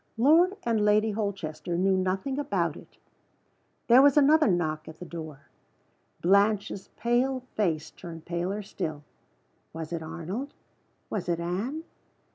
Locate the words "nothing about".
1.95-2.75